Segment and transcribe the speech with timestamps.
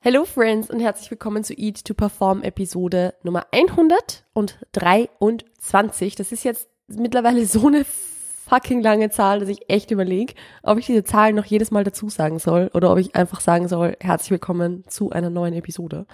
[0.00, 6.14] Hello Friends und herzlich willkommen zu Eat to Perform Episode Nummer 123.
[6.14, 10.86] Das ist jetzt mittlerweile so eine fucking lange Zahl, dass ich echt überlege, ob ich
[10.86, 14.30] diese Zahlen noch jedes Mal dazu sagen soll oder ob ich einfach sagen soll, herzlich
[14.30, 16.06] willkommen zu einer neuen Episode.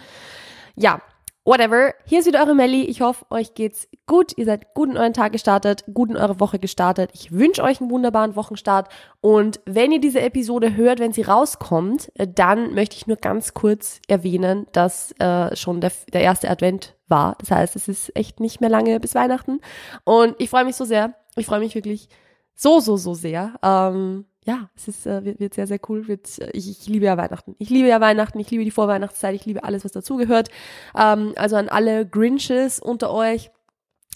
[0.77, 1.03] Ja,
[1.47, 1.93] Whatever.
[2.07, 2.85] Hier ist wieder eure Melli.
[2.85, 4.33] Ich hoffe, euch geht's gut.
[4.39, 7.11] Ihr seid gut in euren Tag gestartet, gut in eure Woche gestartet.
[7.13, 8.89] Ich wünsche euch einen wunderbaren Wochenstart.
[9.21, 13.53] Und wenn ihr diese Episode hört, wenn sie rauskommt, äh, dann möchte ich nur ganz
[13.53, 17.37] kurz erwähnen, dass äh, schon der, der erste Advent war.
[17.41, 19.61] Das heißt, es ist echt nicht mehr lange bis Weihnachten.
[20.05, 21.13] Und ich freue mich so sehr.
[21.37, 22.09] Ich freue mich wirklich
[22.55, 23.59] so, so, so sehr.
[23.63, 26.07] Ähm, ja, es ist, äh, wird, wird sehr, sehr cool.
[26.07, 27.57] Wird, äh, ich, ich liebe ja Weihnachten.
[27.59, 30.51] Ich liebe ja Weihnachten, ich liebe die Vorweihnachtszeit, ich liebe alles, was dazugehört.
[30.97, 33.51] Ähm, also an alle Grinches unter euch.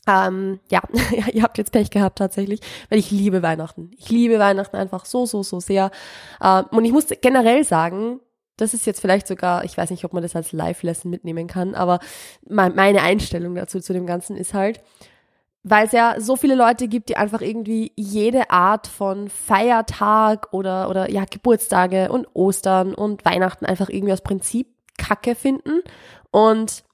[0.06, 0.83] Ähm, ja,
[1.33, 2.60] ihr habt jetzt Pech gehabt tatsächlich,
[2.91, 3.91] weil ich liebe Weihnachten.
[3.96, 5.91] Ich liebe Weihnachten einfach so, so, so sehr.
[6.42, 8.20] Ähm, und ich muss generell sagen,
[8.58, 11.74] das ist jetzt vielleicht sogar, ich weiß nicht, ob man das als Live-Lesson mitnehmen kann,
[11.74, 12.00] aber
[12.48, 14.81] meine Einstellung dazu zu dem Ganzen ist halt,
[15.70, 20.88] weil es ja so viele Leute gibt, die einfach irgendwie jede Art von Feiertag oder,
[20.88, 25.83] oder ja, Geburtstage und Ostern und Weihnachten einfach irgendwie aus Prinzip Kacke finden.
[26.30, 26.84] Und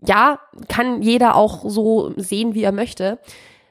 [0.00, 3.18] ja, kann jeder auch so sehen, wie er möchte.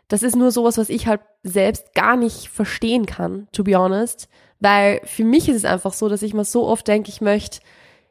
[0.08, 4.28] Das ist nur sowas, was ich halt selbst gar nicht verstehen kann, to be honest.
[4.60, 7.60] Weil für mich ist es einfach so, dass ich mir so oft denke, ich möchte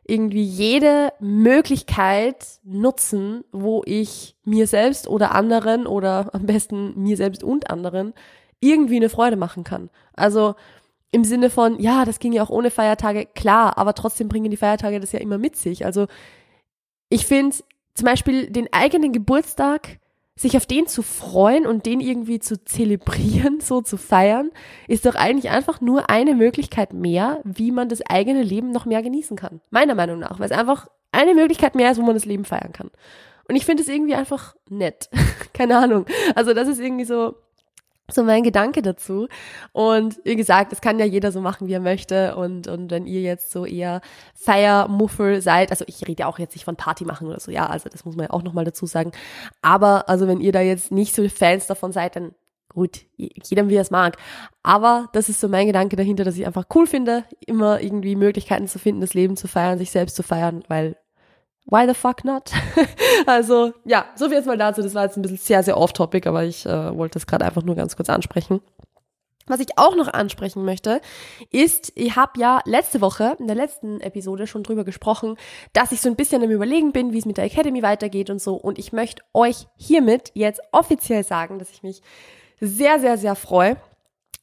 [0.05, 7.45] irgendwie jede Möglichkeit nutzen, wo ich mir selbst oder anderen oder am besten mir selbst
[7.45, 8.12] und anderen
[8.61, 9.91] irgendwie eine Freude machen kann.
[10.14, 10.55] Also
[11.12, 14.56] im Sinne von, ja, das ging ja auch ohne Feiertage, klar, aber trotzdem bringen die
[14.56, 15.84] Feiertage das ja immer mit sich.
[15.84, 16.06] Also
[17.08, 17.56] ich finde
[17.95, 19.98] zum Beispiel den eigenen Geburtstag
[20.34, 24.50] sich auf den zu freuen und den irgendwie zu zelebrieren, so zu feiern,
[24.89, 29.02] ist doch eigentlich einfach nur eine Möglichkeit mehr, wie man das eigene Leben noch mehr
[29.02, 29.61] genießen kann.
[29.70, 32.72] Meiner Meinung nach, weil es einfach eine Möglichkeit mehr ist, wo man das Leben feiern
[32.72, 32.91] kann.
[33.48, 35.11] Und ich finde es irgendwie einfach nett.
[35.52, 36.06] Keine Ahnung.
[36.34, 37.34] Also das ist irgendwie so,
[38.11, 39.29] so mein Gedanke dazu.
[39.73, 42.36] Und wie gesagt, es kann ja jeder so machen, wie er möchte.
[42.36, 44.01] Und, und wenn ihr jetzt so eher
[44.35, 47.67] Feiermuffel seid, also ich rede ja auch jetzt nicht von Party machen oder so, ja,
[47.67, 49.13] also das muss man ja auch nochmal dazu sagen.
[49.63, 52.35] Aber also wenn ihr da jetzt nicht so Fans davon seid, dann
[52.68, 54.17] gut, jeder wie er es mag.
[54.63, 58.67] Aber das ist so mein Gedanke dahinter, dass ich einfach cool finde, immer irgendwie Möglichkeiten
[58.67, 60.96] zu finden, das Leben zu feiern, sich selbst zu feiern, weil
[61.67, 62.50] why the fuck not?
[63.27, 64.83] also ja, so viel jetzt mal dazu.
[64.83, 67.62] Das war jetzt ein bisschen sehr, sehr off-topic, aber ich äh, wollte das gerade einfach
[67.62, 68.61] nur ganz kurz ansprechen.
[69.46, 71.01] Was ich auch noch ansprechen möchte,
[71.51, 75.36] ist, ich habe ja letzte Woche, in der letzten Episode schon drüber gesprochen,
[75.72, 78.40] dass ich so ein bisschen am Überlegen bin, wie es mit der Academy weitergeht und
[78.40, 78.55] so.
[78.55, 82.02] Und ich möchte euch hiermit jetzt offiziell sagen, dass ich mich
[82.61, 83.77] sehr, sehr, sehr freue,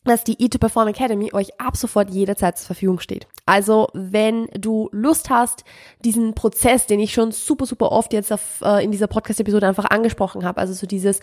[0.06, 3.28] dass die E2Perform Academy euch ab sofort jederzeit zur Verfügung steht.
[3.46, 5.64] Also, wenn du Lust hast,
[6.04, 9.86] diesen Prozess, den ich schon super, super oft jetzt auf, äh, in dieser Podcast-Episode einfach
[9.86, 11.20] angesprochen habe, also so dieses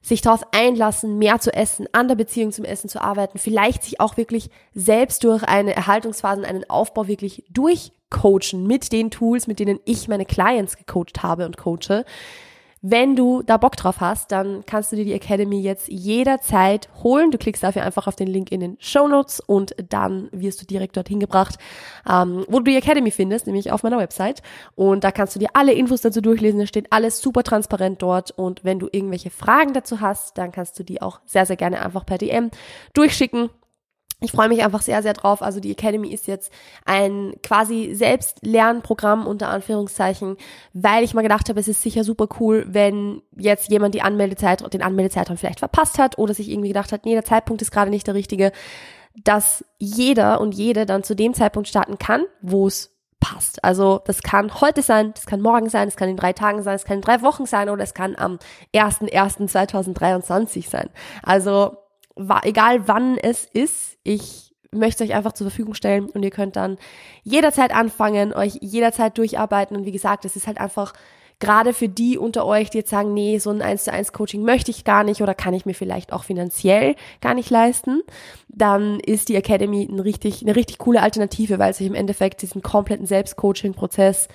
[0.00, 4.00] sich darauf einlassen, mehr zu essen, an der Beziehung zum Essen zu arbeiten, vielleicht sich
[4.00, 9.80] auch wirklich selbst durch eine Erhaltungsphase, einen Aufbau wirklich durchcoachen mit den Tools, mit denen
[9.84, 12.04] ich meine Clients gecoacht habe und coache,
[12.80, 17.30] wenn du da Bock drauf hast, dann kannst du dir die Academy jetzt jederzeit holen.
[17.30, 20.66] Du klickst dafür einfach auf den Link in den Show Notes und dann wirst du
[20.66, 21.56] direkt dorthin gebracht,
[22.08, 24.42] ähm, wo du die Academy findest, nämlich auf meiner Website.
[24.76, 26.60] Und da kannst du dir alle Infos dazu durchlesen.
[26.60, 28.30] Da steht alles super transparent dort.
[28.30, 31.84] Und wenn du irgendwelche Fragen dazu hast, dann kannst du die auch sehr, sehr gerne
[31.84, 32.50] einfach per DM
[32.94, 33.50] durchschicken
[34.20, 35.42] ich freue mich einfach sehr, sehr drauf.
[35.42, 36.52] Also die Academy ist jetzt
[36.84, 40.36] ein quasi Selbstlernprogramm unter Anführungszeichen,
[40.72, 44.72] weil ich mal gedacht habe, es ist sicher super cool, wenn jetzt jemand die Anmeldezeit,
[44.72, 47.90] den Anmeldezeitraum vielleicht verpasst hat oder sich irgendwie gedacht hat, nee, der Zeitpunkt ist gerade
[47.90, 48.50] nicht der richtige,
[49.22, 53.62] dass jeder und jede dann zu dem Zeitpunkt starten kann, wo es passt.
[53.64, 56.74] Also das kann heute sein, das kann morgen sein, es kann in drei Tagen sein,
[56.76, 58.38] es kann in drei Wochen sein oder es kann am
[58.74, 60.90] 1.1.2023 sein.
[61.22, 61.76] Also
[62.42, 66.76] egal wann es ist, ich möchte euch einfach zur Verfügung stellen und ihr könnt dann
[67.22, 70.92] jederzeit anfangen, euch jederzeit durcharbeiten und wie gesagt, es ist halt einfach
[71.40, 74.42] gerade für die unter euch, die jetzt sagen, nee, so ein 1 zu 1 Coaching
[74.42, 78.02] möchte ich gar nicht oder kann ich mir vielleicht auch finanziell gar nicht leisten,
[78.48, 82.62] dann ist die Academy ein richtig, eine richtig coole Alternative, weil sich im Endeffekt diesen
[82.62, 84.28] kompletten Selbstcoaching-Prozess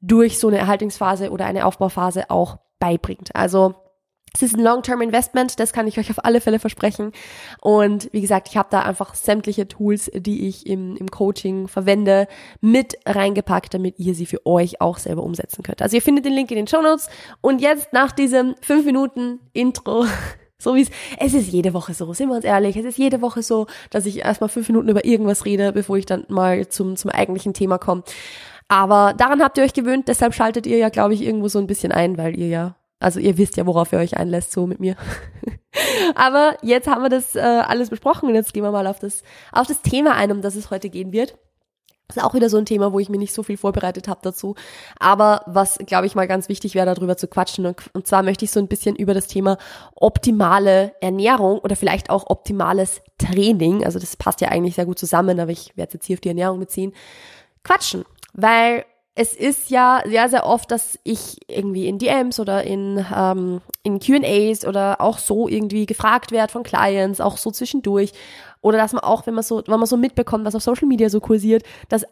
[0.00, 3.34] durch so eine Erhaltungsphase oder eine Aufbauphase auch beibringt.
[3.34, 3.74] Also
[4.34, 7.12] es ist ein Long-Term-Investment, das kann ich euch auf alle Fälle versprechen.
[7.60, 12.28] Und wie gesagt, ich habe da einfach sämtliche Tools, die ich im, im Coaching verwende,
[12.60, 15.82] mit reingepackt, damit ihr sie für euch auch selber umsetzen könnt.
[15.82, 17.08] Also ihr findet den Link in den Show Notes.
[17.40, 20.04] Und jetzt nach diesem 5 Minuten Intro,
[20.58, 23.22] so wie es, es ist jede Woche so, sind wir uns ehrlich, es ist jede
[23.22, 26.96] Woche so, dass ich erstmal fünf Minuten über irgendwas rede, bevor ich dann mal zum,
[26.96, 28.04] zum eigentlichen Thema komme.
[28.68, 31.66] Aber daran habt ihr euch gewöhnt, deshalb schaltet ihr ja, glaube ich, irgendwo so ein
[31.66, 34.78] bisschen ein, weil ihr ja, also ihr wisst ja, worauf ihr euch einlässt, so mit
[34.78, 34.94] mir.
[36.14, 39.22] Aber jetzt haben wir das äh, alles besprochen und jetzt gehen wir mal auf das,
[39.52, 41.36] auf das Thema ein, um das es heute gehen wird.
[42.10, 44.18] Das ist auch wieder so ein Thema, wo ich mir nicht so viel vorbereitet habe
[44.22, 44.56] dazu.
[44.98, 47.66] Aber was, glaube ich, mal ganz wichtig wäre, darüber zu quatschen.
[47.66, 49.58] Und, und zwar möchte ich so ein bisschen über das Thema
[49.94, 55.38] optimale Ernährung oder vielleicht auch optimales Training, also das passt ja eigentlich sehr gut zusammen,
[55.38, 56.92] aber ich werde jetzt hier auf die Ernährung beziehen,
[57.62, 58.04] quatschen.
[58.32, 58.84] Weil
[59.20, 64.00] es ist ja sehr, sehr oft, dass ich irgendwie in DMs oder in, ähm, in
[64.00, 68.12] QAs oder auch so irgendwie gefragt werde von Clients, auch so zwischendurch.
[68.62, 71.10] Oder dass man auch, wenn man so, wenn man so mitbekommt, was auf Social Media
[71.10, 72.06] so kursiert, dass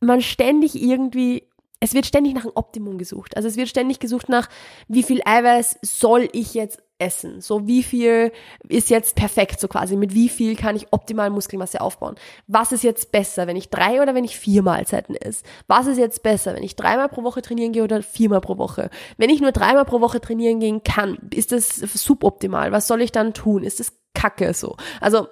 [0.00, 1.44] man ständig irgendwie
[1.80, 3.36] es wird ständig nach einem Optimum gesucht.
[3.36, 4.48] Also es wird ständig gesucht nach,
[4.88, 7.40] wie viel Eiweiß soll ich jetzt essen?
[7.40, 8.32] So wie viel
[8.68, 9.96] ist jetzt perfekt, so quasi.
[9.96, 12.16] Mit wie viel kann ich optimal Muskelmasse aufbauen?
[12.46, 15.44] Was ist jetzt besser, wenn ich drei oder wenn ich vier Mahlzeiten esse?
[15.66, 18.90] Was ist jetzt besser, wenn ich dreimal pro Woche trainieren gehe oder viermal pro Woche?
[19.16, 22.72] Wenn ich nur dreimal pro Woche trainieren gehen kann, ist das suboptimal.
[22.72, 23.64] Was soll ich dann tun?
[23.64, 24.76] Ist das Kacke so?
[25.00, 25.26] Also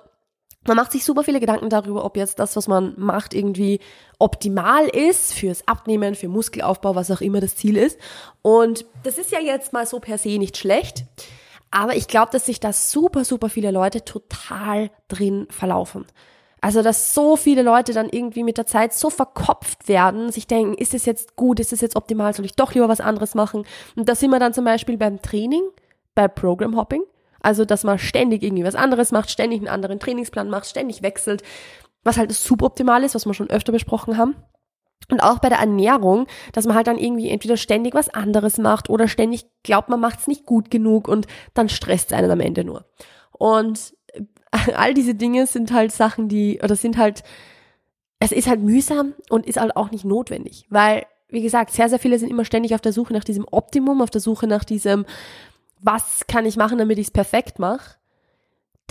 [0.66, 3.80] man macht sich super viele Gedanken darüber, ob jetzt das, was man macht, irgendwie
[4.18, 7.98] optimal ist fürs Abnehmen, für Muskelaufbau, was auch immer das Ziel ist.
[8.42, 11.04] Und das ist ja jetzt mal so per se nicht schlecht.
[11.72, 16.06] Aber ich glaube, dass sich da super, super viele Leute total drin verlaufen.
[16.60, 20.74] Also, dass so viele Leute dann irgendwie mit der Zeit so verkopft werden, sich denken,
[20.74, 23.64] ist es jetzt gut, ist es jetzt optimal, soll ich doch lieber was anderes machen?
[23.96, 25.62] Und da sind wir dann zum Beispiel beim Training,
[26.14, 27.02] bei Program Hopping.
[27.40, 31.42] Also, dass man ständig irgendwie was anderes macht, ständig einen anderen Trainingsplan macht, ständig wechselt,
[32.04, 34.36] was halt suboptimal ist, was wir schon öfter besprochen haben.
[35.10, 38.88] Und auch bei der Ernährung, dass man halt dann irgendwie entweder ständig was anderes macht
[38.88, 42.40] oder ständig glaubt, man macht es nicht gut genug und dann stresst es einen am
[42.40, 42.84] Ende nur.
[43.32, 43.94] Und
[44.74, 47.22] all diese Dinge sind halt Sachen, die, oder sind halt,
[48.18, 51.98] es ist halt mühsam und ist halt auch nicht notwendig, weil, wie gesagt, sehr, sehr
[51.98, 55.06] viele sind immer ständig auf der Suche nach diesem Optimum, auf der Suche nach diesem,
[55.80, 57.96] was kann ich machen, damit ich es perfekt mache.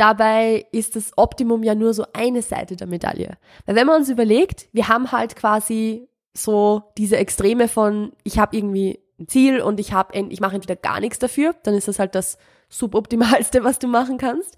[0.01, 3.38] Dabei ist das Optimum ja nur so eine Seite der Medaille.
[3.68, 8.57] Weil wenn man uns überlegt, wir haben halt quasi so diese Extreme von, ich habe
[8.57, 9.94] irgendwie ein Ziel und ich
[10.30, 14.18] ich mache entweder gar nichts dafür, dann ist das halt das suboptimalste, was du machen
[14.18, 14.57] kannst.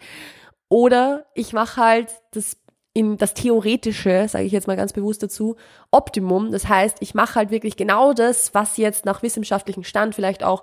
[0.69, 2.55] Oder ich mache halt das
[2.93, 5.57] in das theoretische, sage ich jetzt mal ganz bewusst dazu,
[5.91, 6.51] Optimum.
[6.51, 10.61] Das heißt, ich mache halt wirklich genau das, was jetzt nach wissenschaftlichem Stand vielleicht auch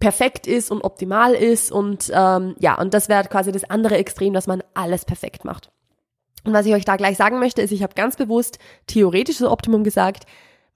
[0.00, 4.32] perfekt ist und optimal ist und ähm, ja, und das wäre quasi das andere Extrem,
[4.32, 5.70] dass man alles perfekt macht.
[6.44, 9.84] Und was ich euch da gleich sagen möchte, ist, ich habe ganz bewusst theoretisches Optimum
[9.84, 10.24] gesagt,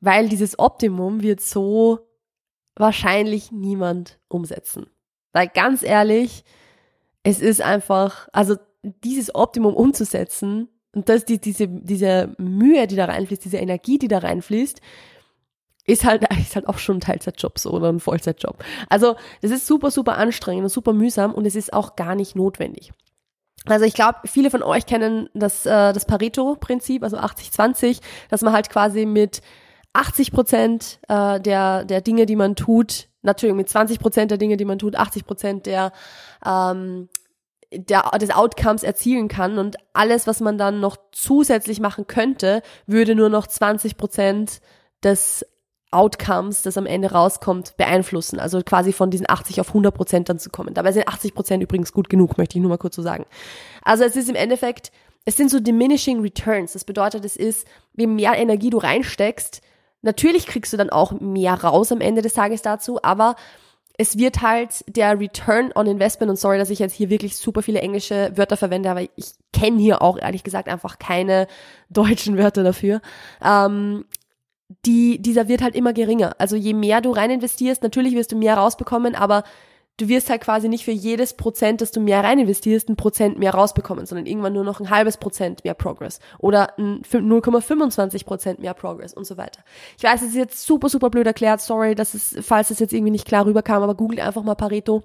[0.01, 2.01] weil dieses Optimum wird so
[2.77, 4.87] wahrscheinlich niemand umsetzen.
[5.33, 6.45] Weil ganz ehrlich,
[7.23, 13.07] es ist einfach, also dieses Optimum umzusetzen und das, die, diese, diese Mühe, die da
[13.07, 14.81] reinfließt, diese Energie, die da reinfließt,
[15.87, 18.63] ist halt, ist halt auch schon ein Teilzeitjob so oder ein Vollzeitjob.
[18.89, 22.37] Also das ist super, super anstrengend und super mühsam und es ist auch gar nicht
[22.37, 22.93] notwendig.
[23.67, 28.53] Also ich glaube, viele von euch kennen das, äh, das Pareto-Prinzip, also 80-20, dass man
[28.53, 29.41] halt quasi mit
[29.95, 34.57] 80 Prozent äh, der, der Dinge, die man tut, natürlich mit 20 Prozent der Dinge,
[34.57, 35.93] die man tut, 80 Prozent der,
[36.45, 37.09] ähm,
[37.73, 43.15] der, des Outcomes erzielen kann und alles, was man dann noch zusätzlich machen könnte, würde
[43.15, 44.61] nur noch 20 Prozent
[45.03, 45.47] des
[45.95, 48.41] Outcomes, das am Ende rauskommt, beeinflussen.
[48.41, 50.75] Also quasi von diesen 80 auf 100 Prozent dann zu kommen.
[50.75, 53.25] Dabei sind 80 Prozent übrigens gut genug, möchte ich nur mal kurz so sagen.
[53.83, 54.93] Also es ist im Endeffekt,
[55.25, 56.73] es sind so diminishing returns.
[56.73, 59.63] Das bedeutet, es ist, je mehr Energie du reinsteckst,
[60.03, 63.37] natürlich kriegst du dann auch mehr raus am Ende des Tages dazu, aber
[63.97, 67.63] es wird halt der Return on Investment, und sorry, dass ich jetzt hier wirklich super
[67.63, 71.47] viele englische Wörter verwende, aber ich kenne hier auch ehrlich gesagt einfach keine
[71.91, 73.01] deutschen Wörter dafür.
[73.43, 74.05] Ähm,
[74.69, 76.35] die, dieser wird halt immer geringer.
[76.39, 79.45] Also je mehr du rein investierst, natürlich wirst du mehr rausbekommen, aber
[79.97, 83.39] du wirst halt quasi nicht für jedes Prozent, das du mehr rein investierst, ein Prozent
[83.39, 88.75] mehr rausbekommen, sondern irgendwann nur noch ein halbes Prozent mehr Progress oder 0,25 Prozent mehr
[88.75, 89.63] Progress und so weiter.
[89.97, 92.93] Ich weiß, es ist jetzt super, super blöd erklärt, sorry, dass es, falls es jetzt
[92.93, 95.03] irgendwie nicht klar rüberkam, aber googelt einfach mal Pareto,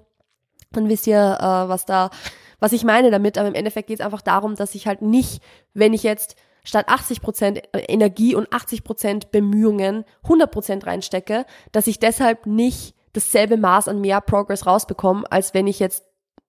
[0.72, 2.10] dann wisst ihr, äh, was da,
[2.58, 5.42] was ich meine damit, aber im Endeffekt geht es einfach darum, dass ich halt nicht,
[5.72, 11.86] wenn ich jetzt statt 80 Prozent Energie und 80 Prozent Bemühungen 100 Prozent reinstecke, dass
[11.86, 16.04] ich deshalb nicht dasselbe Maß an mehr Progress rausbekomme, als wenn ich jetzt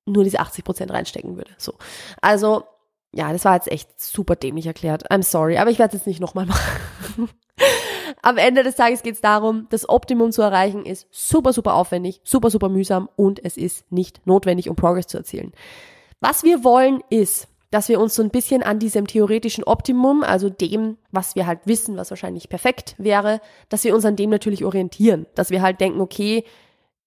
[0.05, 1.51] nur diese 80 Prozent reinstecken würde.
[1.57, 1.73] So.
[2.21, 2.63] Also,
[3.11, 5.11] ja, das war jetzt echt super dämlich erklärt.
[5.11, 7.29] I'm sorry, aber ich werde es jetzt nicht nochmal machen.
[8.21, 12.21] Am Ende des Tages geht es darum, das Optimum zu erreichen ist super, super aufwendig,
[12.23, 15.53] super, super mühsam und es ist nicht notwendig, um Progress zu erzielen.
[16.19, 20.49] Was wir wollen ist, dass wir uns so ein bisschen an diesem theoretischen Optimum, also
[20.49, 24.65] dem, was wir halt wissen, was wahrscheinlich perfekt wäre, dass wir uns an dem natürlich
[24.65, 25.25] orientieren.
[25.35, 26.43] Dass wir halt denken, okay,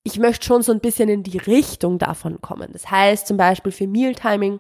[0.02, 2.70] ich möchte schon so ein bisschen in die Richtung davon kommen.
[2.72, 4.58] Das heißt zum Beispiel für Mealtiming,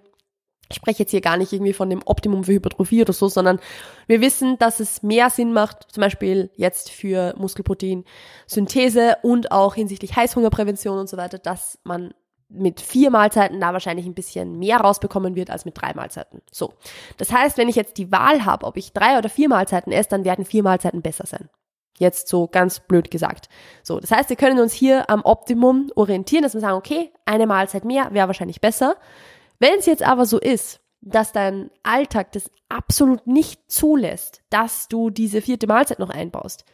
[0.70, 3.60] ich spreche jetzt hier gar nicht irgendwie von dem Optimum für Hypertrophie oder so, sondern
[4.06, 10.16] wir wissen, dass es mehr Sinn macht, zum Beispiel jetzt für Muskelproteinsynthese und auch hinsichtlich
[10.16, 12.14] Heißhungerprävention und so weiter, dass man
[12.48, 16.42] mit vier Mahlzeiten da wahrscheinlich ein bisschen mehr rausbekommen wird als mit drei Mahlzeiten.
[16.50, 16.74] So.
[17.16, 20.10] Das heißt, wenn ich jetzt die Wahl habe, ob ich drei oder vier Mahlzeiten esse,
[20.10, 21.48] dann werden vier Mahlzeiten besser sein.
[21.98, 23.48] Jetzt so ganz blöd gesagt.
[23.82, 24.00] So.
[24.00, 27.84] Das heißt, wir können uns hier am Optimum orientieren, dass wir sagen, okay, eine Mahlzeit
[27.84, 28.96] mehr wäre wahrscheinlich besser.
[29.58, 35.10] Wenn es jetzt aber so ist, dass dein Alltag das absolut nicht zulässt, dass du
[35.10, 36.64] diese vierte Mahlzeit noch einbaust,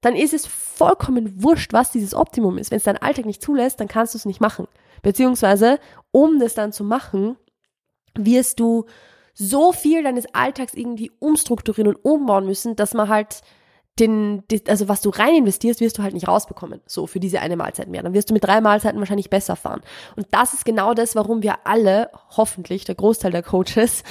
[0.00, 2.70] dann ist es vollkommen wurscht, was dieses Optimum ist.
[2.70, 4.68] Wenn es dein Alltag nicht zulässt, dann kannst du es nicht machen.
[5.02, 5.78] Beziehungsweise,
[6.10, 7.36] um das dann zu machen,
[8.14, 8.86] wirst du
[9.34, 13.42] so viel deines Alltags irgendwie umstrukturieren und umbauen müssen, dass man halt
[13.98, 16.80] den, also was du rein investierst, wirst du halt nicht rausbekommen.
[16.86, 18.02] So, für diese eine Mahlzeit mehr.
[18.02, 19.80] Dann wirst du mit drei Mahlzeiten wahrscheinlich besser fahren.
[20.16, 24.02] Und das ist genau das, warum wir alle, hoffentlich der Großteil der Coaches,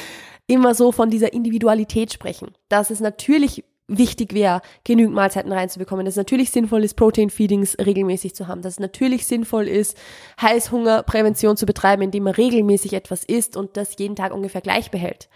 [0.47, 2.51] immer so von dieser Individualität sprechen.
[2.69, 8.35] Dass es natürlich wichtig wäre, genügend Mahlzeiten reinzubekommen, dass es natürlich sinnvoll ist, Protein-Feedings regelmäßig
[8.35, 9.97] zu haben, dass es natürlich sinnvoll ist,
[10.41, 15.29] Heißhungerprävention zu betreiben, indem man regelmäßig etwas isst und das jeden Tag ungefähr gleich behält.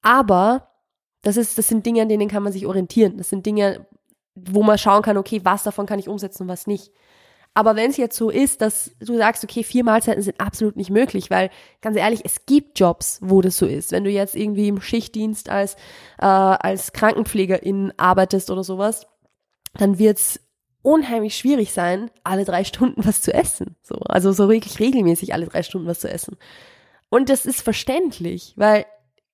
[0.00, 0.68] Aber
[1.22, 3.18] das ist, das sind Dinge, an denen kann man sich orientieren.
[3.18, 3.86] Das sind Dinge,
[4.34, 6.92] wo man schauen kann, okay, was davon kann ich umsetzen und was nicht.
[7.54, 10.90] Aber wenn es jetzt so ist, dass du sagst, okay, vier Mahlzeiten sind absolut nicht
[10.90, 11.50] möglich, weil
[11.82, 13.92] ganz ehrlich, es gibt Jobs, wo das so ist.
[13.92, 15.74] Wenn du jetzt irgendwie im Schichtdienst als,
[16.18, 19.06] äh, als Krankenpflegerin arbeitest oder sowas,
[19.74, 20.40] dann wird's
[20.80, 23.76] unheimlich schwierig sein, alle drei Stunden was zu essen.
[23.82, 26.38] So, also so wirklich regelmäßig alle drei Stunden was zu essen.
[27.10, 28.86] Und das ist verständlich, weil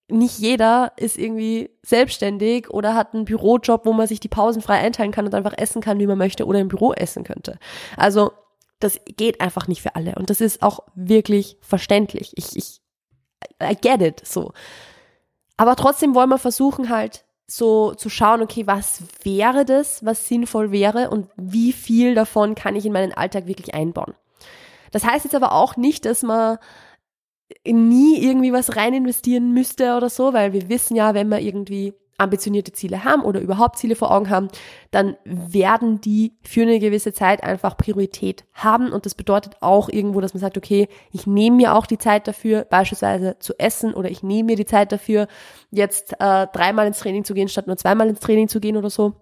[0.09, 4.79] nicht jeder ist irgendwie selbstständig oder hat einen Bürojob, wo man sich die Pausen frei
[4.79, 7.59] einteilen kann und einfach essen kann, wie man möchte oder im Büro essen könnte.
[7.97, 8.33] Also
[8.81, 12.33] das geht einfach nicht für alle und das ist auch wirklich verständlich.
[12.37, 12.81] Ich, ich,
[13.63, 14.53] I get it, so.
[15.57, 20.71] Aber trotzdem wollen wir versuchen halt so zu schauen, okay, was wäre das, was sinnvoll
[20.71, 24.15] wäre und wie viel davon kann ich in meinen Alltag wirklich einbauen.
[24.93, 26.59] Das heißt jetzt aber auch nicht, dass man
[27.67, 31.95] nie irgendwie was rein investieren müsste oder so, weil wir wissen ja, wenn wir irgendwie
[32.19, 34.49] ambitionierte Ziele haben oder überhaupt Ziele vor Augen haben,
[34.91, 38.93] dann werden die für eine gewisse Zeit einfach Priorität haben.
[38.93, 42.27] Und das bedeutet auch irgendwo, dass man sagt, okay, ich nehme mir auch die Zeit
[42.27, 45.29] dafür, beispielsweise zu essen oder ich nehme mir die Zeit dafür,
[45.71, 48.91] jetzt äh, dreimal ins Training zu gehen, statt nur zweimal ins Training zu gehen oder
[48.91, 49.15] so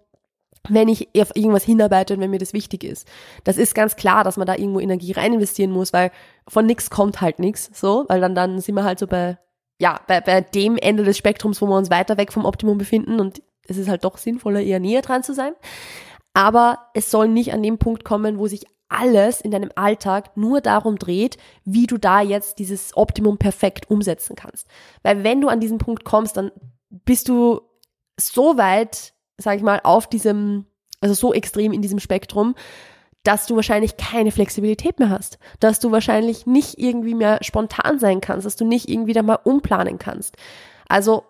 [0.69, 3.07] wenn ich auf irgendwas hinarbeite und wenn mir das wichtig ist.
[3.45, 6.11] Das ist ganz klar, dass man da irgendwo Energie rein investieren muss, weil
[6.49, 9.39] von nix kommt halt nix, so, weil dann, dann sind wir halt so bei,
[9.79, 13.21] ja, bei, bei dem Ende des Spektrums, wo wir uns weiter weg vom Optimum befinden
[13.21, 15.53] und es ist halt doch sinnvoller, eher näher dran zu sein.
[16.35, 20.61] Aber es soll nicht an dem Punkt kommen, wo sich alles in deinem Alltag nur
[20.61, 24.69] darum dreht, wie du da jetzt dieses Optimum perfekt umsetzen kannst.
[25.03, 26.53] Weil wenn du an diesen Punkt kommst, dann
[26.89, 27.63] bist du
[28.19, 30.66] so weit sag ich mal, auf diesem,
[31.00, 32.55] also so extrem in diesem Spektrum,
[33.23, 38.21] dass du wahrscheinlich keine Flexibilität mehr hast, dass du wahrscheinlich nicht irgendwie mehr spontan sein
[38.21, 40.37] kannst, dass du nicht irgendwie da mal umplanen kannst.
[40.88, 41.25] Also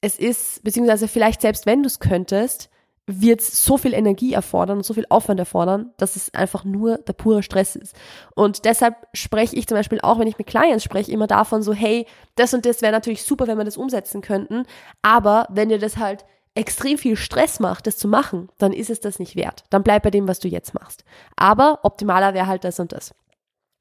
[0.00, 2.70] es ist, beziehungsweise vielleicht selbst wenn du es könntest,
[3.06, 6.96] wird es so viel Energie erfordern und so viel Aufwand erfordern, dass es einfach nur
[6.98, 7.94] der pure Stress ist.
[8.34, 11.74] Und deshalb spreche ich zum Beispiel auch, wenn ich mit Clients spreche, immer davon so,
[11.74, 12.06] hey,
[12.36, 14.64] das und das wäre natürlich super, wenn wir das umsetzen könnten,
[15.02, 19.00] aber wenn dir das halt extrem viel Stress macht, das zu machen, dann ist es
[19.00, 19.64] das nicht wert.
[19.70, 21.04] Dann bleib bei dem, was du jetzt machst.
[21.36, 23.14] Aber optimaler wäre halt das und das.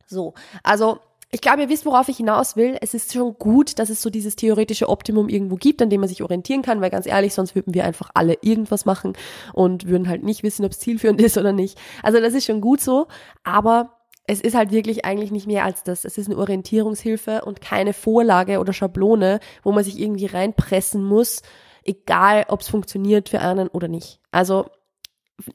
[0.08, 1.00] So, also
[1.34, 2.78] ich glaube, ihr wisst, worauf ich hinaus will.
[2.80, 6.08] Es ist schon gut, dass es so dieses theoretische Optimum irgendwo gibt, an dem man
[6.08, 9.14] sich orientieren kann, weil ganz ehrlich, sonst würden wir einfach alle irgendwas machen
[9.52, 11.80] und würden halt nicht wissen, ob es zielführend ist oder nicht.
[12.04, 13.08] Also das ist schon gut so,
[13.44, 16.06] aber es ist halt wirklich eigentlich nicht mehr als das.
[16.06, 21.42] Es ist eine Orientierungshilfe und keine Vorlage oder Schablone, wo man sich irgendwie reinpressen muss,
[21.86, 24.20] egal ob es funktioniert für einen oder nicht.
[24.32, 24.66] Also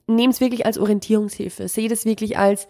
[0.06, 1.68] nehmt es wirklich als Orientierungshilfe.
[1.68, 2.68] Seht es wirklich als,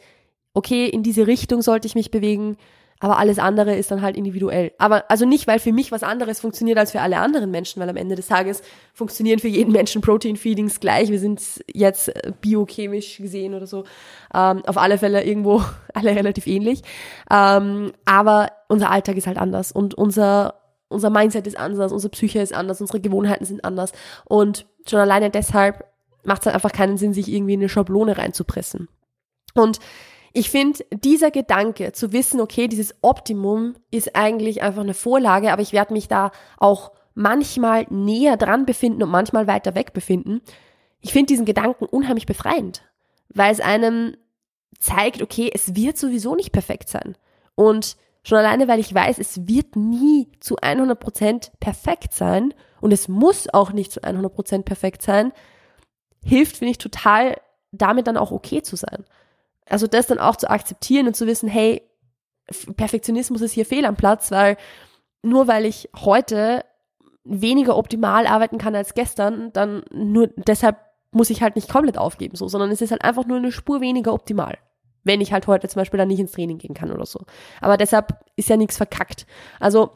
[0.55, 2.57] okay, in diese Richtung sollte ich mich bewegen,
[3.01, 4.73] aber alles andere ist dann halt individuell.
[4.79, 7.89] Aber also nicht, weil für mich was anderes funktioniert als für alle anderen Menschen, weil
[7.89, 8.61] am Ende des Tages
[8.93, 11.11] funktionieren für jeden Menschen Protein-Feedings gleich.
[11.11, 11.41] Wir sind
[11.73, 13.85] jetzt biochemisch gesehen oder so
[14.35, 15.63] ähm, auf alle Fälle irgendwo
[15.95, 16.83] alle relativ ähnlich.
[17.31, 20.55] Ähm, aber unser Alltag ist halt anders und unser
[20.89, 23.93] unser Mindset ist anders, unsere Psyche ist anders, unsere Gewohnheiten sind anders.
[24.25, 25.85] Und schon alleine deshalb
[26.25, 28.89] macht es halt einfach keinen Sinn, sich irgendwie in eine Schablone reinzupressen.
[29.55, 29.79] Und
[30.33, 35.63] ich finde, dieser Gedanke zu wissen, okay, dieses Optimum ist eigentlich einfach eine Vorlage, aber
[35.63, 40.41] ich werde mich da auch manchmal näher dran befinden und manchmal weiter weg befinden.
[41.01, 42.83] Ich finde diesen Gedanken unheimlich befreiend,
[43.29, 44.17] weil es einem
[44.79, 47.17] zeigt, okay, es wird sowieso nicht perfekt sein.
[47.55, 53.09] Und schon alleine, weil ich weiß, es wird nie zu 100% perfekt sein und es
[53.09, 55.33] muss auch nicht zu 100% perfekt sein,
[56.25, 57.37] hilft, finde ich, total
[57.73, 59.05] damit dann auch okay zu sein.
[59.67, 61.83] Also das dann auch zu akzeptieren und zu wissen, hey,
[62.77, 64.57] Perfektionismus ist hier fehl am Platz, weil
[65.23, 66.65] nur weil ich heute
[67.25, 70.79] weniger optimal arbeiten kann als gestern, dann nur deshalb
[71.11, 73.81] muss ich halt nicht komplett aufgeben, so, sondern es ist halt einfach nur eine Spur
[73.81, 74.59] weniger optimal.
[75.09, 77.21] Wenn ich halt heute zum Beispiel dann nicht ins Training gehen kann oder so.
[77.61, 79.27] Aber deshalb ist ja nichts verkackt.
[79.59, 79.91] Also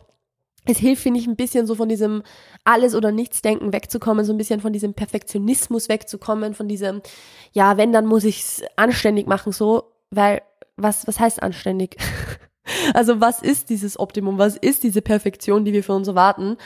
[0.65, 2.23] es hilft, finde ich, ein bisschen so von diesem
[2.65, 7.03] Alles- oder Nichts-Denken wegzukommen, so ein bisschen von diesem Perfektionismus wegzukommen, von diesem,
[7.53, 10.43] ja, wenn, dann muss ich's anständig machen, so, weil,
[10.77, 11.97] was, was heißt anständig?
[12.95, 14.39] also, was ist dieses Optimum?
[14.39, 16.57] Was ist diese Perfektion, die wir für uns erwarten?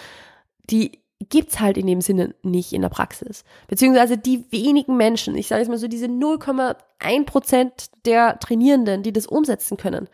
[0.69, 3.45] Die gibt's halt in dem Sinne nicht in der Praxis.
[3.69, 9.13] Beziehungsweise die wenigen Menschen, ich sage jetzt mal so, diese 0,1 Prozent der Trainierenden, die
[9.13, 10.09] das umsetzen können,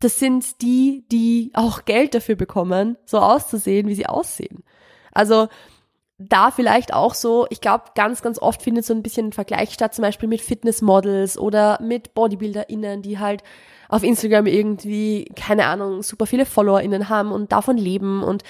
[0.00, 4.64] das sind die, die auch Geld dafür bekommen, so auszusehen, wie sie aussehen.
[5.12, 5.48] Also
[6.18, 9.72] da vielleicht auch so, ich glaube, ganz, ganz oft findet so ein bisschen ein Vergleich
[9.72, 13.42] statt, zum Beispiel mit Fitnessmodels oder mit BodybuilderInnen, die halt
[13.88, 18.42] auf Instagram irgendwie, keine Ahnung, super viele FollowerInnen haben und davon leben und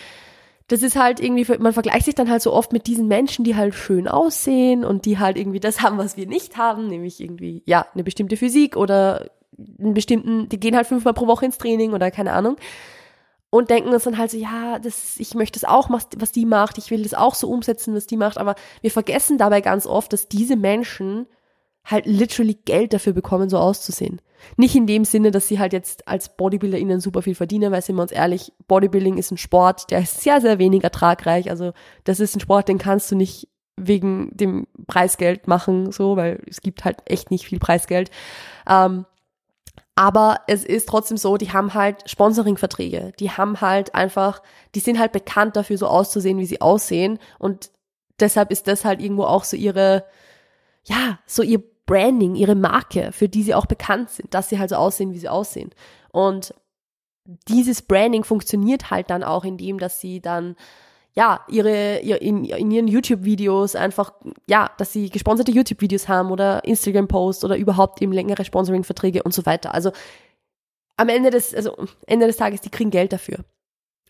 [0.73, 3.57] das ist halt irgendwie, man vergleicht sich dann halt so oft mit diesen Menschen, die
[3.57, 7.63] halt schön aussehen und die halt irgendwie das haben, was wir nicht haben, nämlich irgendwie,
[7.67, 9.31] ja, eine bestimmte Physik oder
[9.79, 12.57] einen bestimmten, die gehen halt fünfmal pro Woche ins Training oder keine Ahnung.
[13.51, 16.79] Und denken uns dann halt so, ja, das, ich möchte das auch, was die macht,
[16.79, 20.11] ich will das auch so umsetzen, was die macht, aber wir vergessen dabei ganz oft,
[20.15, 21.27] dass diese Menschen
[21.85, 24.21] halt literally Geld dafür bekommen, so auszusehen.
[24.57, 27.97] Nicht in dem Sinne, dass sie halt jetzt als BodybuilderInnen super viel verdienen, weil sind
[27.97, 31.51] wir uns ehrlich, Bodybuilding ist ein Sport, der ist sehr, sehr wenig ertragreich.
[31.51, 31.73] Also
[32.05, 36.61] das ist ein Sport, den kannst du nicht wegen dem Preisgeld machen, so, weil es
[36.61, 38.11] gibt halt echt nicht viel Preisgeld.
[38.69, 39.07] Ähm,
[39.95, 43.13] aber es ist trotzdem so, die haben halt Sponsoring-Verträge.
[43.19, 44.43] Die haben halt einfach,
[44.75, 47.19] die sind halt bekannt dafür, so auszusehen, wie sie aussehen.
[47.39, 47.71] Und
[48.19, 50.05] deshalb ist das halt irgendwo auch so ihre,
[50.85, 54.71] ja, so ihr Branding, ihre Marke, für die sie auch bekannt sind, dass sie halt
[54.71, 55.73] so aussehen, wie sie aussehen.
[56.11, 56.55] Und
[57.49, 60.57] dieses Branding funktioniert halt dann auch in dem, dass sie dann
[61.13, 64.15] ja, ihre, in, in ihren YouTube-Videos einfach,
[64.49, 69.45] ja, dass sie gesponserte YouTube-Videos haben oder Instagram-Posts oder überhaupt eben längere Sponsoring-Verträge und so
[69.45, 69.75] weiter.
[69.75, 69.93] Also
[70.97, 71.77] am Ende des, also
[72.07, 73.41] Ende des Tages, die kriegen Geld dafür.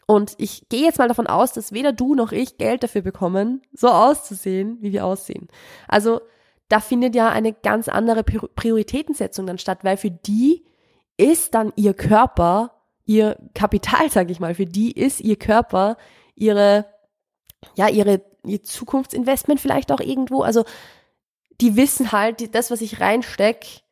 [0.07, 3.62] Und ich gehe jetzt mal davon aus, dass weder du noch ich Geld dafür bekommen,
[3.73, 5.49] so auszusehen, wie wir aussehen.
[5.88, 6.21] Also
[6.68, 10.64] da findet ja eine ganz andere Prioritätensetzung dann statt, weil für die
[11.16, 12.72] ist dann ihr Körper,
[13.05, 15.96] ihr Kapital, sag ich mal, für die ist ihr Körper
[16.35, 16.87] ihre,
[17.75, 20.42] ja, ihre, ihr Zukunftsinvestment vielleicht auch irgendwo.
[20.42, 20.64] Also
[21.61, 23.83] die wissen halt, das, was ich reinsteck,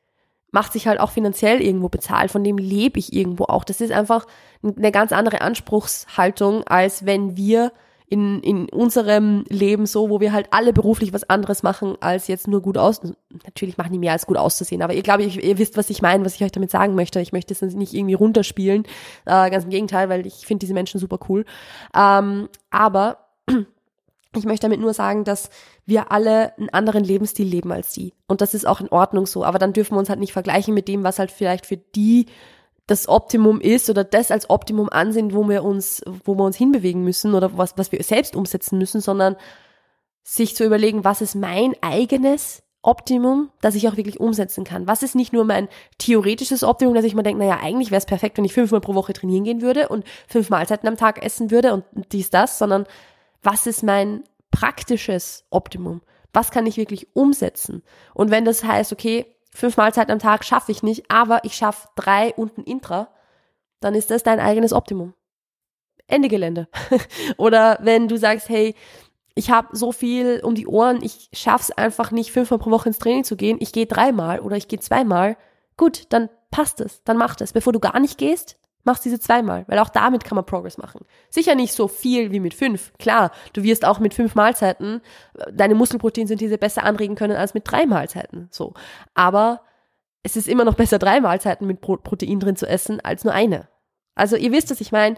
[0.52, 3.64] macht sich halt auch finanziell irgendwo bezahlt, von dem lebe ich irgendwo auch.
[3.64, 4.26] Das ist einfach
[4.62, 7.72] eine ganz andere Anspruchshaltung, als wenn wir
[8.10, 12.48] in, in unserem Leben so, wo wir halt alle beruflich was anderes machen, als jetzt
[12.48, 13.00] nur gut aus.
[13.44, 16.02] Natürlich machen die mehr als gut auszusehen, aber ihr glaube, ich, ihr wisst, was ich
[16.02, 17.20] meine, was ich euch damit sagen möchte.
[17.20, 18.82] Ich möchte es nicht irgendwie runterspielen.
[19.26, 21.44] Äh, ganz im Gegenteil, weil ich finde diese Menschen super cool.
[21.94, 23.18] Ähm, aber
[24.36, 25.48] ich möchte damit nur sagen, dass
[25.86, 28.12] wir alle einen anderen Lebensstil leben als die.
[28.26, 29.44] Und das ist auch in Ordnung so.
[29.44, 32.26] Aber dann dürfen wir uns halt nicht vergleichen mit dem, was halt vielleicht für die
[32.90, 37.04] das Optimum ist oder das als Optimum ansehen, wo wir uns, wo wir uns hinbewegen
[37.04, 39.36] müssen oder was, was wir selbst umsetzen müssen, sondern
[40.24, 44.88] sich zu überlegen, was ist mein eigenes Optimum, das ich auch wirklich umsetzen kann.
[44.88, 48.06] Was ist nicht nur mein theoretisches Optimum, dass ich mir denke, naja, eigentlich wäre es
[48.06, 51.50] perfekt, wenn ich fünfmal pro Woche trainieren gehen würde und fünf Mahlzeiten am Tag essen
[51.52, 52.86] würde und dies, das, sondern
[53.42, 56.00] was ist mein praktisches Optimum?
[56.32, 57.82] Was kann ich wirklich umsetzen?
[58.14, 61.88] Und wenn das heißt, okay, fünf Mahlzeiten am Tag schaffe ich nicht, aber ich schaffe
[61.96, 63.08] drei und ein Intra,
[63.80, 65.14] dann ist das dein eigenes Optimum.
[66.06, 66.68] Ende Gelände.
[67.36, 68.74] Oder wenn du sagst, hey,
[69.34, 72.98] ich habe so viel um die Ohren, ich schaff's einfach nicht, fünfmal pro Woche ins
[72.98, 75.36] Training zu gehen, ich gehe dreimal oder ich gehe zweimal,
[75.76, 77.52] gut, dann passt es, dann mach das.
[77.52, 81.04] Bevor du gar nicht gehst, machst diese zweimal, weil auch damit kann man Progress machen.
[81.28, 82.92] Sicher nicht so viel wie mit fünf.
[82.98, 85.00] Klar, du wirst auch mit fünf Mahlzeiten
[85.34, 88.48] äh, deine Muskelproteinsynthese besser anregen können als mit drei Mahlzeiten.
[88.50, 88.74] So.
[89.14, 89.62] Aber
[90.22, 93.68] es ist immer noch besser, drei Mahlzeiten mit Protein drin zu essen, als nur eine.
[94.14, 95.16] Also ihr wisst, was ich meine.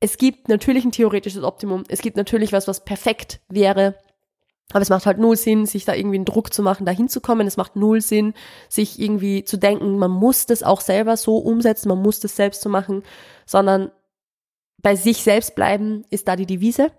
[0.00, 1.84] Es gibt natürlich ein theoretisches Optimum.
[1.88, 3.94] Es gibt natürlich was, was perfekt wäre.
[4.72, 7.46] Aber es macht halt null Sinn, sich da irgendwie einen Druck zu machen, da hinzukommen.
[7.46, 8.34] Es macht null Sinn,
[8.68, 12.62] sich irgendwie zu denken, man muss das auch selber so umsetzen, man muss das selbst
[12.62, 13.02] so machen,
[13.46, 13.92] sondern
[14.82, 16.90] bei sich selbst bleiben ist da die Devise.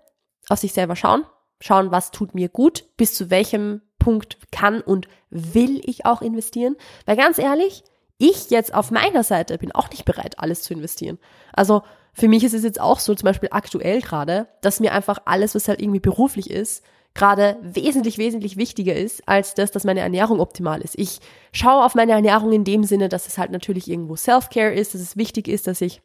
[0.48, 1.24] Auf sich selber schauen,
[1.60, 6.76] schauen, was tut mir gut, bis zu welchem Punkt kann und will ich auch investieren.
[7.04, 7.84] Weil ganz ehrlich,
[8.16, 11.18] ich jetzt auf meiner Seite bin auch nicht bereit, alles zu investieren.
[11.52, 11.82] Also
[12.14, 15.54] für mich ist es jetzt auch so, zum Beispiel aktuell gerade, dass mir einfach alles,
[15.54, 16.82] was halt irgendwie beruflich ist,
[17.18, 20.96] gerade wesentlich, wesentlich wichtiger ist, als das, dass meine Ernährung optimal ist.
[20.96, 21.18] Ich
[21.50, 25.00] schaue auf meine Ernährung in dem Sinne, dass es halt natürlich irgendwo Self-Care ist, dass
[25.00, 26.00] es wichtig ist, dass ich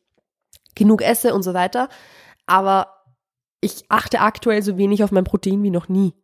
[0.73, 1.87] genug esse und so weiter.
[2.47, 2.87] Aber
[3.61, 6.15] ich achte aktuell so wenig auf mein Protein wie noch nie.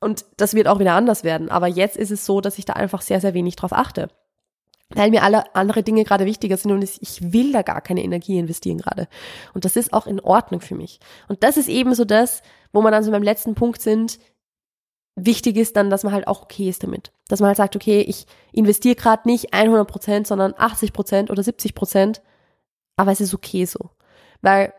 [0.00, 1.48] Und das wird auch wieder anders werden.
[1.48, 4.08] Aber jetzt ist es so, dass ich da einfach sehr, sehr wenig drauf achte
[4.94, 8.38] weil mir alle andere Dinge gerade wichtiger sind und ich will da gar keine Energie
[8.38, 9.08] investieren gerade.
[9.54, 11.00] Und das ist auch in Ordnung für mich.
[11.28, 14.18] Und das ist eben so das, wo man dann so beim letzten Punkt sind,
[15.14, 17.12] wichtig ist dann, dass man halt auch okay ist damit.
[17.28, 21.42] Dass man halt sagt, okay, ich investiere gerade nicht 100 Prozent, sondern 80 Prozent oder
[21.42, 22.22] 70 Prozent,
[22.96, 23.90] aber es ist okay so.
[24.40, 24.72] Weil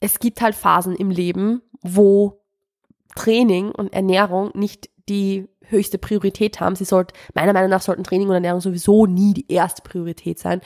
[0.00, 2.40] es gibt halt Phasen im Leben, wo
[3.14, 6.76] Training und Ernährung nicht die höchste Priorität haben.
[6.76, 10.60] Sie sollte, meiner Meinung nach sollten Training und Ernährung sowieso nie die erste Priorität sein,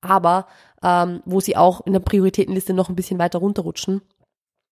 [0.00, 0.46] aber
[0.82, 4.02] ähm, wo sie auch in der Prioritätenliste noch ein bisschen weiter runterrutschen.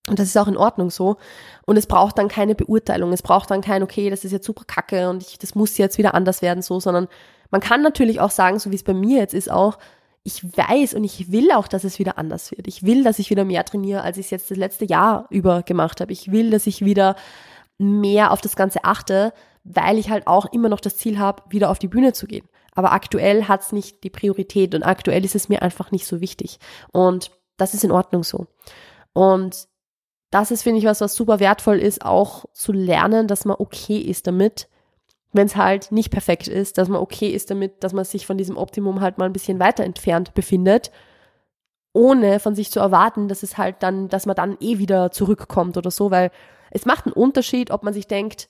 [0.09, 1.17] Und das ist auch in Ordnung so.
[1.67, 3.13] Und es braucht dann keine Beurteilung.
[3.13, 5.99] Es braucht dann kein, okay, das ist jetzt super kacke und ich, das muss jetzt
[5.99, 7.09] wieder anders werden, so, sondern
[7.51, 9.79] man kann natürlich auch sagen, so wie es bei mir jetzt ist auch,
[10.25, 12.67] ich weiß und ich will auch, dass es wieder anders wird.
[12.67, 15.63] Ich will, dass ich wieder mehr trainiere, als ich es jetzt das letzte Jahr über
[15.63, 16.13] gemacht habe.
[16.13, 17.17] Ich will, dass ich wieder
[17.79, 19.33] mehr auf das Ganze achte,
[19.65, 22.49] weil ich halt auch immer noch das Ziel habe, wieder auf die Bühne zu gehen.
[22.75, 26.21] Aber aktuell hat es nicht die Priorität und aktuell ist es mir einfach nicht so
[26.21, 26.59] wichtig.
[26.93, 28.47] Und das ist in Ordnung so.
[29.13, 29.69] Und
[30.31, 33.99] das ist, finde ich, was, was super wertvoll ist, auch zu lernen, dass man okay
[33.99, 34.69] ist damit,
[35.33, 38.39] wenn es halt nicht perfekt ist, dass man okay ist damit, dass man sich von
[38.39, 40.91] diesem Optimum halt mal ein bisschen weiter entfernt befindet,
[41.93, 45.77] ohne von sich zu erwarten, dass es halt dann, dass man dann eh wieder zurückkommt
[45.77, 46.31] oder so, weil
[46.71, 48.49] es macht einen Unterschied, ob man sich denkt,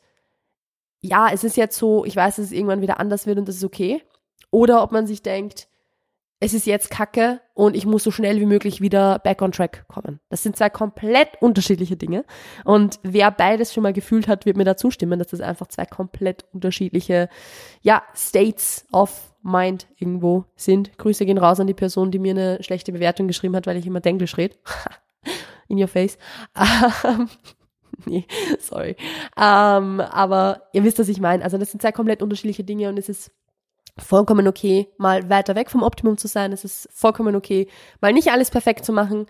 [1.01, 3.57] ja, es ist jetzt so, ich weiß, dass es irgendwann wieder anders wird und das
[3.57, 4.03] ist okay.
[4.51, 5.69] Oder ob man sich denkt,
[6.41, 9.87] es ist jetzt Kacke und ich muss so schnell wie möglich wieder back on track
[9.89, 10.21] kommen.
[10.29, 12.25] Das sind zwei komplett unterschiedliche Dinge.
[12.65, 15.85] Und wer beides schon mal gefühlt hat, wird mir da zustimmen, dass das einfach zwei
[15.85, 17.29] komplett unterschiedliche,
[17.83, 20.97] ja, States of Mind irgendwo sind.
[20.99, 23.87] Grüße gehen raus an die Person, die mir eine schlechte Bewertung geschrieben hat, weil ich
[23.87, 24.57] immer Denglisch rede.
[25.69, 26.19] In your face.
[28.07, 28.27] nee,
[28.61, 28.97] sorry.
[29.37, 31.43] Ähm, aber ihr wisst, was ich meine.
[31.43, 33.31] Also das sind zwei komplett unterschiedliche Dinge und es ist
[33.97, 36.53] vollkommen okay, mal weiter weg vom Optimum zu sein.
[36.53, 37.69] Es ist vollkommen okay,
[38.01, 39.27] mal nicht alles perfekt zu machen,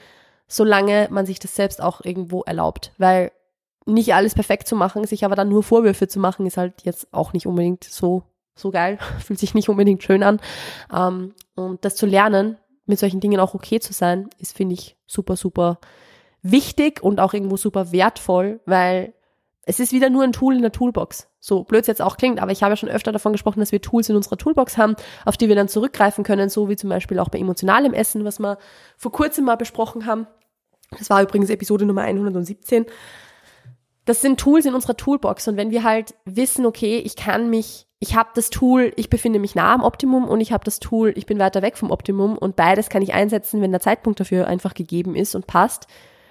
[0.47, 2.93] solange man sich das selbst auch irgendwo erlaubt.
[2.99, 3.33] Weil
[3.87, 7.13] nicht alles perfekt zu machen, sich aber dann nur Vorwürfe zu machen, ist halt jetzt
[7.13, 8.23] auch nicht unbedingt so,
[8.55, 8.99] so geil.
[9.25, 10.41] Fühlt sich nicht unbedingt schön an.
[10.95, 14.97] Ähm, und das zu lernen, mit solchen Dingen auch okay zu sein, ist, finde ich,
[15.07, 15.79] super, super
[16.51, 19.13] wichtig und auch irgendwo super wertvoll, weil
[19.69, 21.29] es ist wieder nur ein Tool in der Toolbox.
[21.41, 23.71] So blöd es jetzt auch klingt, aber ich habe ja schon öfter davon gesprochen, dass
[23.71, 26.89] wir Tools in unserer Toolbox haben, auf die wir dann zurückgreifen können, so wie zum
[26.89, 28.57] Beispiel auch bei emotionalem Essen, was wir
[28.97, 30.27] vor kurzem mal besprochen haben.
[30.99, 32.87] Das war übrigens Episode Nummer 117.
[34.07, 37.87] Das sind Tools in unserer Toolbox und wenn wir halt wissen, okay, ich kann mich,
[37.99, 41.13] ich habe das Tool, ich befinde mich nah am Optimum und ich habe das Tool,
[41.15, 44.47] ich bin weiter weg vom Optimum und beides kann ich einsetzen, wenn der Zeitpunkt dafür
[44.47, 45.89] einfach gegeben ist und passt,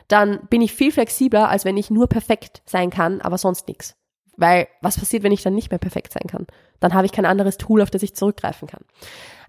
[0.07, 3.95] dann bin ich viel flexibler, als wenn ich nur perfekt sein kann, aber sonst nichts.
[4.37, 6.47] Weil was passiert, wenn ich dann nicht mehr perfekt sein kann?
[6.79, 8.85] Dann habe ich kein anderes Tool, auf das ich zurückgreifen kann.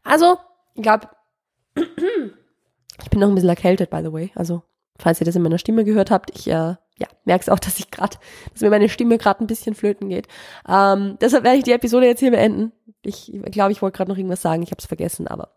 [0.02, 0.38] Also,
[0.74, 1.08] ich glaube,
[1.74, 4.32] ich bin noch ein bisschen erkältet, by the way.
[4.34, 4.62] Also,
[4.98, 7.78] falls ihr das in meiner Stimme gehört habt, ich äh, ja, merke es auch, dass
[7.78, 8.16] ich gerade,
[8.52, 10.26] dass mir meine Stimme gerade ein bisschen flöten geht.
[10.66, 12.72] Ähm, deshalb werde ich die Episode jetzt hier beenden.
[13.02, 15.50] Ich glaube, ich wollte gerade noch irgendwas sagen, ich habe es vergessen, aber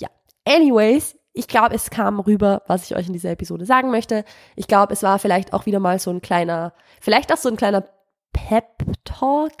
[0.00, 0.08] ja.
[0.44, 4.24] Anyways, ich glaube, es kam rüber, was ich euch in dieser Episode sagen möchte.
[4.56, 7.58] Ich glaube, es war vielleicht auch wieder mal so ein kleiner, vielleicht auch so ein
[7.58, 7.84] kleiner
[8.32, 9.52] Pep-Talk.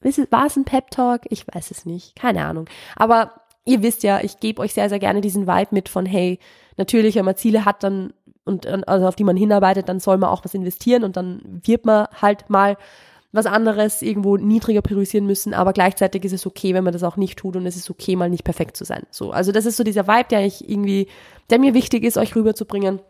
[0.00, 1.22] War es ein Pep-Talk?
[1.28, 2.16] Ich weiß es nicht.
[2.16, 2.64] Keine Ahnung.
[2.96, 3.32] Aber
[3.66, 6.38] ihr wisst ja, ich gebe euch sehr, sehr gerne diesen Vibe mit von, hey,
[6.78, 10.30] natürlich, wenn man Ziele hat, dann und also auf die man hinarbeitet, dann soll man
[10.30, 12.76] auch was investieren und dann wird man halt mal
[13.32, 17.16] was anderes irgendwo niedriger priorisieren müssen, aber gleichzeitig ist es okay, wenn man das auch
[17.16, 19.04] nicht tut und es ist okay, mal nicht perfekt zu sein.
[19.10, 21.08] So, also das ist so dieser Vibe, der ich irgendwie,
[21.48, 23.00] der mir wichtig ist, euch rüberzubringen.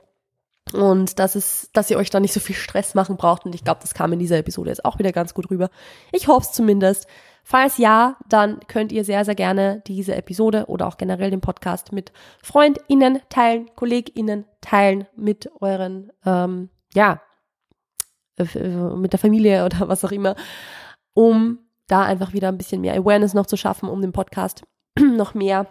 [0.73, 3.45] Und das ist, dass ihr euch da nicht so viel Stress machen braucht.
[3.45, 5.71] Und ich glaube, das kam in dieser Episode jetzt auch wieder ganz gut rüber.
[6.13, 7.07] Ich hoffe es zumindest.
[7.43, 11.93] Falls ja, dann könnt ihr sehr, sehr gerne diese Episode oder auch generell den Podcast
[11.93, 17.21] mit FreundInnen teilen, KollegInnen teilen, mit euren, ähm, ja,
[18.39, 20.37] mit der Familie oder was auch immer,
[21.15, 24.63] um da einfach wieder ein bisschen mehr Awareness noch zu schaffen, um den Podcast
[24.99, 25.67] noch mehr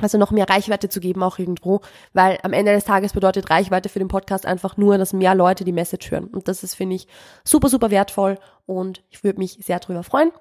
[0.00, 1.80] also noch mehr Reichweite zu geben auch irgendwo,
[2.14, 5.64] weil am Ende des Tages bedeutet Reichweite für den Podcast einfach nur, dass mehr Leute
[5.64, 6.28] die Message hören.
[6.28, 7.08] Und das ist, finde ich,
[7.44, 10.32] super, super wertvoll und ich würde mich sehr drüber freuen.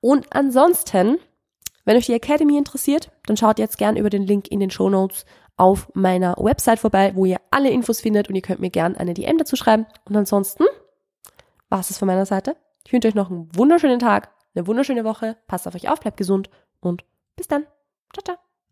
[0.00, 1.18] Und ansonsten,
[1.86, 4.90] wenn euch die Academy interessiert, dann schaut jetzt gern über den Link in den Show
[4.90, 5.24] Notes
[5.56, 9.14] auf meiner Website vorbei, wo ihr alle Infos findet und ihr könnt mir gern eine
[9.14, 9.86] DM dazu schreiben.
[10.04, 10.64] Und ansonsten
[11.70, 12.56] war es von meiner Seite.
[12.84, 15.36] Ich wünsche euch noch einen wunderschönen Tag, eine wunderschöne Woche.
[15.46, 17.04] Passt auf euch auf, bleibt gesund und
[17.36, 17.66] bis dann.
[18.12, 18.49] Ciao, ciao.